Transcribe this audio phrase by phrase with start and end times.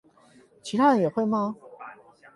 [0.63, 1.55] 其他人也會嗎？